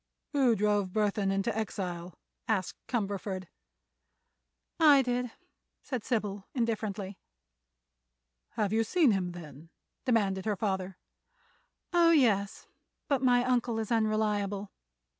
"Who 0.31 0.55
drove 0.55 0.89
Burthon 0.91 1.29
into 1.31 1.55
exile?" 1.55 2.15
asked 2.47 2.75
Cumberford. 2.87 3.45
"I 4.79 5.03
did," 5.03 5.29
said 5.83 6.03
Sybil, 6.03 6.47
indifferently. 6.55 7.19
"Have 8.53 8.73
you 8.73 8.83
seen 8.83 9.11
him, 9.11 9.33
then?" 9.33 9.69
demanded 10.05 10.45
her 10.45 10.55
father. 10.55 10.97
"Oh, 11.93 12.09
yes; 12.09 12.65
but 13.07 13.21
my 13.21 13.43
uncle 13.45 13.77
is 13.77 13.91
unreliable. 13.91 14.71